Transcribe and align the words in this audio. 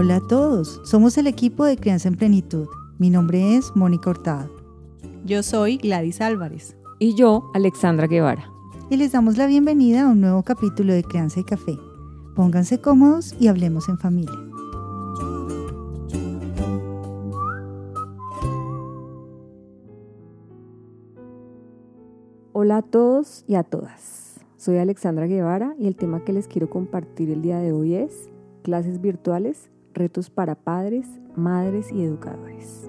Hola 0.00 0.18
a 0.18 0.20
todos, 0.20 0.80
somos 0.84 1.18
el 1.18 1.26
equipo 1.26 1.64
de 1.64 1.76
Crianza 1.76 2.06
en 2.06 2.14
Plenitud. 2.14 2.68
Mi 2.98 3.10
nombre 3.10 3.56
es 3.56 3.74
Mónica 3.74 4.10
Hurtado. 4.10 4.48
Yo 5.24 5.42
soy 5.42 5.76
Gladys 5.78 6.20
Álvarez. 6.20 6.76
Y 7.00 7.16
yo, 7.16 7.50
Alexandra 7.52 8.06
Guevara. 8.06 8.48
Y 8.90 8.96
les 8.96 9.10
damos 9.10 9.36
la 9.36 9.48
bienvenida 9.48 10.04
a 10.04 10.08
un 10.08 10.20
nuevo 10.20 10.44
capítulo 10.44 10.92
de 10.92 11.02
Crianza 11.02 11.40
y 11.40 11.42
Café. 11.42 11.76
Pónganse 12.36 12.80
cómodos 12.80 13.34
y 13.40 13.48
hablemos 13.48 13.88
en 13.88 13.98
familia. 13.98 14.38
Hola 22.52 22.76
a 22.76 22.82
todos 22.82 23.44
y 23.48 23.56
a 23.56 23.64
todas. 23.64 24.38
Soy 24.58 24.76
Alexandra 24.76 25.26
Guevara 25.26 25.74
y 25.76 25.88
el 25.88 25.96
tema 25.96 26.22
que 26.24 26.32
les 26.32 26.46
quiero 26.46 26.70
compartir 26.70 27.30
el 27.30 27.42
día 27.42 27.58
de 27.58 27.72
hoy 27.72 27.96
es 27.96 28.30
clases 28.62 29.00
virtuales, 29.00 29.70
retos 29.98 30.30
para 30.30 30.54
padres, 30.54 31.06
madres 31.36 31.92
y 31.92 32.02
educadores. 32.02 32.88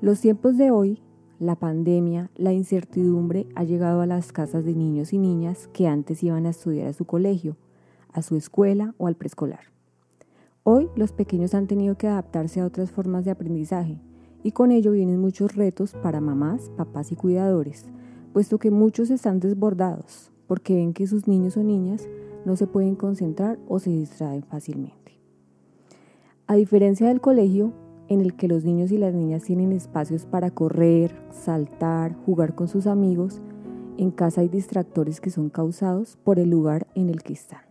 Los 0.00 0.20
tiempos 0.20 0.58
de 0.58 0.70
hoy, 0.70 1.00
la 1.38 1.56
pandemia, 1.56 2.30
la 2.34 2.52
incertidumbre 2.52 3.46
ha 3.54 3.64
llegado 3.64 4.00
a 4.00 4.06
las 4.06 4.32
casas 4.32 4.64
de 4.64 4.74
niños 4.74 5.12
y 5.12 5.18
niñas 5.18 5.68
que 5.72 5.86
antes 5.86 6.22
iban 6.22 6.44
a 6.44 6.50
estudiar 6.50 6.88
a 6.88 6.92
su 6.92 7.04
colegio, 7.04 7.56
a 8.12 8.22
su 8.22 8.36
escuela 8.36 8.94
o 8.98 9.06
al 9.06 9.14
preescolar. 9.14 9.72
Hoy 10.64 10.88
los 10.96 11.12
pequeños 11.12 11.54
han 11.54 11.66
tenido 11.66 11.96
que 11.96 12.08
adaptarse 12.08 12.60
a 12.60 12.66
otras 12.66 12.90
formas 12.90 13.24
de 13.24 13.30
aprendizaje 13.30 14.00
y 14.42 14.52
con 14.52 14.72
ello 14.72 14.92
vienen 14.92 15.20
muchos 15.20 15.54
retos 15.54 15.94
para 16.02 16.20
mamás, 16.20 16.70
papás 16.76 17.12
y 17.12 17.16
cuidadores, 17.16 17.86
puesto 18.32 18.58
que 18.58 18.70
muchos 18.70 19.10
están 19.10 19.40
desbordados 19.40 20.32
porque 20.46 20.74
ven 20.74 20.92
que 20.92 21.06
sus 21.06 21.26
niños 21.26 21.56
o 21.56 21.62
niñas 21.62 22.08
no 22.44 22.56
se 22.56 22.66
pueden 22.66 22.94
concentrar 22.94 23.58
o 23.68 23.78
se 23.78 23.90
distraen 23.90 24.42
fácilmente. 24.42 25.05
A 26.48 26.54
diferencia 26.54 27.08
del 27.08 27.20
colegio, 27.20 27.72
en 28.06 28.20
el 28.20 28.36
que 28.36 28.46
los 28.46 28.64
niños 28.64 28.92
y 28.92 28.98
las 28.98 29.12
niñas 29.12 29.42
tienen 29.42 29.72
espacios 29.72 30.26
para 30.26 30.52
correr, 30.52 31.12
saltar, 31.32 32.14
jugar 32.24 32.54
con 32.54 32.68
sus 32.68 32.86
amigos, 32.86 33.40
en 33.98 34.12
casa 34.12 34.42
hay 34.42 34.48
distractores 34.48 35.20
que 35.20 35.30
son 35.30 35.50
causados 35.50 36.16
por 36.22 36.38
el 36.38 36.48
lugar 36.48 36.86
en 36.94 37.10
el 37.10 37.24
que 37.24 37.32
están, 37.32 37.62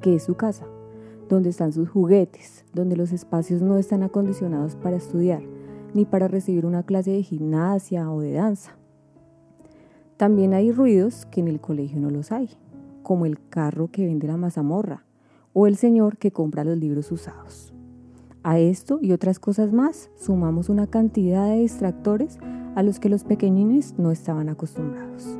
que 0.00 0.14
es 0.14 0.22
su 0.22 0.36
casa, 0.36 0.64
donde 1.28 1.48
están 1.48 1.72
sus 1.72 1.88
juguetes, 1.88 2.64
donde 2.72 2.96
los 2.96 3.10
espacios 3.10 3.62
no 3.62 3.78
están 3.78 4.04
acondicionados 4.04 4.76
para 4.76 4.94
estudiar, 4.94 5.42
ni 5.92 6.04
para 6.04 6.28
recibir 6.28 6.66
una 6.66 6.84
clase 6.84 7.10
de 7.10 7.22
gimnasia 7.24 8.12
o 8.12 8.20
de 8.20 8.30
danza. 8.30 8.76
También 10.16 10.54
hay 10.54 10.70
ruidos 10.70 11.26
que 11.26 11.40
en 11.40 11.48
el 11.48 11.60
colegio 11.60 11.98
no 11.98 12.10
los 12.10 12.30
hay, 12.30 12.48
como 13.02 13.26
el 13.26 13.44
carro 13.48 13.88
que 13.90 14.06
vende 14.06 14.28
la 14.28 14.36
mazamorra 14.36 15.04
o 15.52 15.66
el 15.66 15.74
señor 15.74 16.16
que 16.16 16.30
compra 16.30 16.62
los 16.62 16.78
libros 16.78 17.10
usados. 17.10 17.73
A 18.44 18.58
esto 18.60 18.98
y 19.02 19.12
otras 19.12 19.40
cosas 19.40 19.72
más 19.72 20.10
sumamos 20.14 20.68
una 20.68 20.86
cantidad 20.86 21.48
de 21.48 21.60
distractores 21.60 22.38
a 22.76 22.82
los 22.82 23.00
que 23.00 23.08
los 23.08 23.24
pequeñines 23.24 23.98
no 23.98 24.12
estaban 24.12 24.48
acostumbrados. 24.48 25.36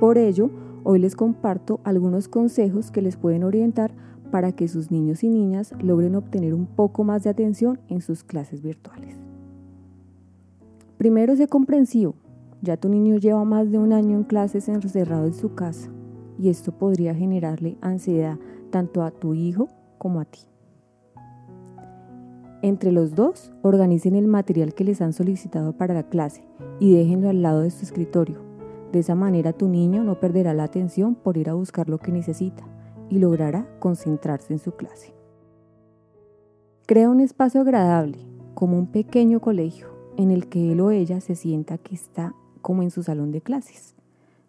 Por 0.00 0.16
ello, 0.16 0.50
hoy 0.84 1.00
les 1.00 1.16
comparto 1.16 1.80
algunos 1.84 2.28
consejos 2.28 2.90
que 2.90 3.02
les 3.02 3.16
pueden 3.16 3.44
orientar 3.44 3.92
para 4.30 4.52
que 4.52 4.68
sus 4.68 4.90
niños 4.90 5.22
y 5.24 5.28
niñas 5.28 5.74
logren 5.80 6.14
obtener 6.14 6.54
un 6.54 6.66
poco 6.66 7.04
más 7.04 7.24
de 7.24 7.30
atención 7.30 7.80
en 7.88 8.00
sus 8.00 8.24
clases 8.24 8.62
virtuales. 8.62 9.16
Primero, 10.96 11.36
sé 11.36 11.48
comprensivo 11.48 12.14
ya 12.62 12.76
tu 12.76 12.88
niño 12.88 13.16
lleva 13.16 13.44
más 13.44 13.70
de 13.70 13.78
un 13.78 13.92
año 13.92 14.16
en 14.16 14.24
clases 14.24 14.68
encerrado 14.68 15.26
en 15.26 15.34
su 15.34 15.54
casa 15.54 15.90
y 16.38 16.48
esto 16.48 16.72
podría 16.72 17.14
generarle 17.14 17.76
ansiedad 17.80 18.38
tanto 18.70 19.02
a 19.02 19.10
tu 19.10 19.34
hijo 19.34 19.68
como 19.98 20.20
a 20.20 20.24
ti. 20.24 20.40
Entre 22.62 22.90
los 22.90 23.14
dos, 23.14 23.52
organicen 23.62 24.16
el 24.16 24.26
material 24.26 24.74
que 24.74 24.84
les 24.84 25.00
han 25.00 25.12
solicitado 25.12 25.72
para 25.72 25.94
la 25.94 26.04
clase 26.04 26.42
y 26.80 26.94
déjenlo 26.94 27.28
al 27.28 27.42
lado 27.42 27.60
de 27.60 27.70
su 27.70 27.84
escritorio. 27.84 28.40
De 28.92 29.00
esa 29.00 29.14
manera 29.14 29.52
tu 29.52 29.68
niño 29.68 30.04
no 30.04 30.20
perderá 30.20 30.54
la 30.54 30.64
atención 30.64 31.14
por 31.14 31.36
ir 31.36 31.50
a 31.50 31.54
buscar 31.54 31.88
lo 31.88 31.98
que 31.98 32.12
necesita 32.12 32.64
y 33.10 33.18
logrará 33.18 33.68
concentrarse 33.78 34.52
en 34.52 34.58
su 34.58 34.72
clase. 34.72 35.14
Crea 36.86 37.10
un 37.10 37.20
espacio 37.20 37.60
agradable, 37.60 38.18
como 38.54 38.78
un 38.78 38.86
pequeño 38.86 39.40
colegio, 39.40 39.88
en 40.16 40.30
el 40.30 40.48
que 40.48 40.72
él 40.72 40.80
o 40.80 40.90
ella 40.90 41.20
se 41.20 41.34
sienta 41.34 41.78
que 41.78 41.94
está 41.94 42.34
como 42.62 42.82
en 42.82 42.90
su 42.90 43.02
salón 43.02 43.32
de 43.32 43.42
clases. 43.42 43.94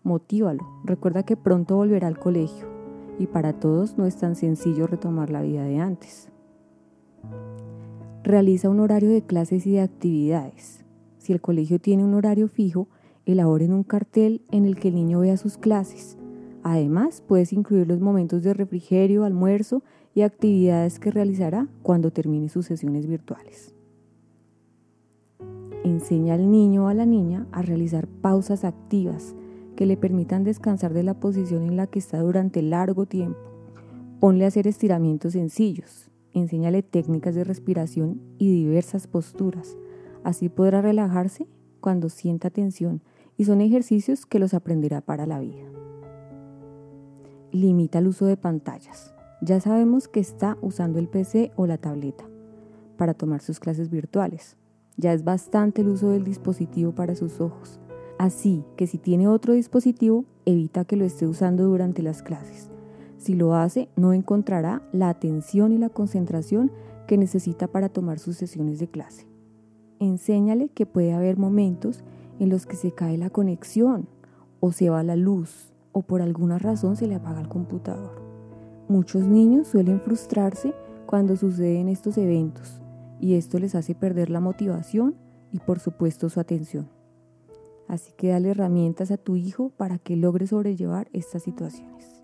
Motívalo, 0.03 0.63
recuerda 0.85 1.23
que 1.23 1.35
pronto 1.35 1.75
volverá 1.75 2.07
al 2.07 2.19
colegio 2.19 2.67
y 3.19 3.27
para 3.27 3.53
todos 3.53 3.97
no 3.97 4.05
es 4.05 4.15
tan 4.17 4.35
sencillo 4.35 4.87
retomar 4.87 5.29
la 5.29 5.41
vida 5.41 5.63
de 5.63 5.79
antes. 5.79 6.29
Realiza 8.23 8.69
un 8.69 8.79
horario 8.79 9.09
de 9.09 9.21
clases 9.21 9.65
y 9.65 9.71
de 9.71 9.81
actividades. 9.81 10.85
Si 11.17 11.33
el 11.33 11.41
colegio 11.41 11.79
tiene 11.79 12.03
un 12.03 12.13
horario 12.13 12.47
fijo, 12.47 12.87
elaboren 13.25 13.73
un 13.73 13.83
cartel 13.83 14.41
en 14.51 14.65
el 14.65 14.75
que 14.75 14.89
el 14.89 14.95
niño 14.95 15.19
vea 15.19 15.37
sus 15.37 15.57
clases. 15.57 16.17
Además, 16.63 17.23
puedes 17.25 17.53
incluir 17.53 17.87
los 17.87 17.99
momentos 17.99 18.43
de 18.43 18.53
refrigerio, 18.53 19.23
almuerzo 19.23 19.83
y 20.13 20.21
actividades 20.21 20.99
que 20.99 21.11
realizará 21.11 21.67
cuando 21.83 22.11
termine 22.11 22.49
sus 22.49 22.65
sesiones 22.65 23.07
virtuales 23.07 23.77
enseña 25.97 26.35
al 26.35 26.51
niño 26.51 26.85
o 26.85 26.87
a 26.87 26.93
la 26.93 27.05
niña 27.05 27.47
a 27.51 27.61
realizar 27.61 28.07
pausas 28.07 28.63
activas 28.63 29.35
que 29.75 29.85
le 29.85 29.97
permitan 29.97 30.43
descansar 30.43 30.93
de 30.93 31.03
la 31.03 31.15
posición 31.15 31.63
en 31.63 31.77
la 31.77 31.87
que 31.87 31.99
está 31.99 32.19
durante 32.19 32.61
largo 32.61 33.05
tiempo. 33.05 33.39
Ponle 34.19 34.45
a 34.45 34.47
hacer 34.47 34.67
estiramientos 34.67 35.33
sencillos, 35.33 36.09
enséñale 36.33 36.83
técnicas 36.83 37.35
de 37.35 37.43
respiración 37.43 38.21
y 38.37 38.51
diversas 38.51 39.07
posturas. 39.07 39.77
Así 40.23 40.49
podrá 40.49 40.81
relajarse 40.81 41.47
cuando 41.81 42.09
sienta 42.09 42.49
tensión 42.49 43.01
y 43.37 43.45
son 43.45 43.61
ejercicios 43.61 44.25
que 44.25 44.39
los 44.39 44.53
aprenderá 44.53 45.01
para 45.01 45.25
la 45.25 45.39
vida. 45.39 45.65
Limita 47.51 47.99
el 47.99 48.07
uso 48.07 48.25
de 48.25 48.37
pantallas. 48.37 49.13
Ya 49.41 49.59
sabemos 49.61 50.07
que 50.07 50.19
está 50.19 50.57
usando 50.61 50.99
el 50.99 51.07
PC 51.07 51.51
o 51.55 51.67
la 51.67 51.77
tableta 51.77 52.25
para 52.97 53.13
tomar 53.13 53.41
sus 53.41 53.59
clases 53.59 53.89
virtuales. 53.89 54.57
Ya 54.97 55.13
es 55.13 55.23
bastante 55.23 55.81
el 55.81 55.89
uso 55.89 56.09
del 56.09 56.23
dispositivo 56.23 56.93
para 56.93 57.15
sus 57.15 57.39
ojos. 57.39 57.79
Así 58.17 58.65
que 58.75 58.87
si 58.87 58.97
tiene 58.97 59.27
otro 59.27 59.53
dispositivo, 59.53 60.25
evita 60.45 60.85
que 60.85 60.97
lo 60.97 61.05
esté 61.05 61.27
usando 61.27 61.65
durante 61.65 62.01
las 62.01 62.23
clases. 62.23 62.71
Si 63.17 63.33
lo 63.33 63.55
hace, 63.55 63.89
no 63.95 64.13
encontrará 64.13 64.81
la 64.91 65.09
atención 65.09 65.71
y 65.71 65.77
la 65.77 65.89
concentración 65.89 66.71
que 67.07 67.17
necesita 67.17 67.67
para 67.67 67.89
tomar 67.89 68.19
sus 68.19 68.37
sesiones 68.37 68.79
de 68.79 68.87
clase. 68.87 69.27
Enséñale 69.99 70.69
que 70.69 70.85
puede 70.85 71.13
haber 71.13 71.37
momentos 71.37 72.03
en 72.39 72.49
los 72.49 72.65
que 72.65 72.75
se 72.75 72.91
cae 72.91 73.17
la 73.17 73.29
conexión 73.29 74.07
o 74.59 74.71
se 74.71 74.89
va 74.89 75.03
la 75.03 75.15
luz 75.15 75.73
o 75.91 76.03
por 76.03 76.21
alguna 76.21 76.59
razón 76.59 76.95
se 76.95 77.07
le 77.07 77.15
apaga 77.15 77.41
el 77.41 77.47
computador. 77.47 78.21
Muchos 78.87 79.23
niños 79.23 79.67
suelen 79.67 79.99
frustrarse 79.99 80.73
cuando 81.07 81.35
suceden 81.35 81.87
estos 81.87 82.17
eventos 82.17 82.81
y 83.19 83.33
esto 83.33 83.57
les 83.57 83.73
hace 83.73 83.95
perder 83.95 84.29
la 84.29 84.39
motivación 84.39 85.15
y 85.51 85.59
por 85.59 85.79
supuesto 85.79 86.29
su 86.29 86.39
atención. 86.39 86.89
Así 87.87 88.11
que 88.15 88.29
dale 88.29 88.51
herramientas 88.51 89.11
a 89.11 89.17
tu 89.17 89.35
hijo 89.35 89.69
para 89.69 89.97
que 89.97 90.15
logre 90.15 90.45
sobrellevar 90.45 91.07
estas 91.13 91.43
situaciones. 91.43 92.16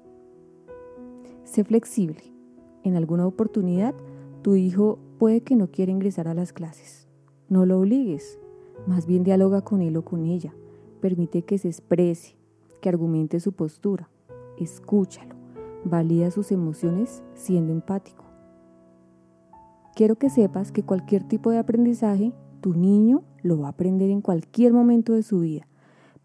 Sé 1.53 1.63
flexible. 1.63 2.19
En 2.83 2.95
alguna 2.95 3.27
oportunidad 3.27 3.93
tu 4.41 4.55
hijo 4.55 4.97
puede 5.19 5.41
que 5.41 5.55
no 5.55 5.67
quiera 5.67 5.91
ingresar 5.91 6.27
a 6.27 6.33
las 6.33 6.51
clases. 6.51 7.07
No 7.47 7.67
lo 7.67 7.77
obligues, 7.77 8.39
más 8.87 9.05
bien 9.05 9.23
dialoga 9.23 9.61
con 9.61 9.83
él 9.83 9.95
o 9.97 10.03
con 10.03 10.25
ella. 10.25 10.51
Permite 10.99 11.43
que 11.43 11.59
se 11.59 11.67
exprese, 11.67 12.35
que 12.81 12.89
argumente 12.89 13.39
su 13.39 13.51
postura. 13.51 14.09
Escúchalo, 14.57 15.35
valida 15.85 16.31
sus 16.31 16.51
emociones 16.51 17.21
siendo 17.35 17.71
empático. 17.71 18.23
Quiero 19.95 20.15
que 20.15 20.31
sepas 20.31 20.71
que 20.71 20.81
cualquier 20.81 21.23
tipo 21.23 21.51
de 21.51 21.59
aprendizaje, 21.59 22.33
tu 22.61 22.73
niño 22.73 23.21
lo 23.43 23.59
va 23.59 23.67
a 23.67 23.71
aprender 23.73 24.09
en 24.09 24.21
cualquier 24.21 24.73
momento 24.73 25.13
de 25.13 25.21
su 25.21 25.41
vida, 25.41 25.67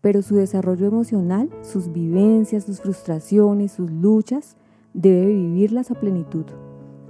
pero 0.00 0.22
su 0.22 0.36
desarrollo 0.36 0.86
emocional, 0.86 1.50
sus 1.60 1.92
vivencias, 1.92 2.64
sus 2.64 2.80
frustraciones, 2.80 3.72
sus 3.72 3.90
luchas, 3.90 4.56
debe 4.94 5.26
vivirlas 5.26 5.90
a 5.90 5.94
plenitud, 5.94 6.46